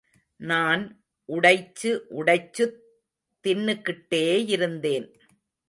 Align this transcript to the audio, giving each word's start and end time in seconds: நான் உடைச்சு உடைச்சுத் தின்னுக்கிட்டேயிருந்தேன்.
நான் 0.35 0.83
உடைச்சு 1.29 1.99
உடைச்சுத் 2.09 2.77
தின்னுக்கிட்டேயிருந்தேன். 3.47 5.07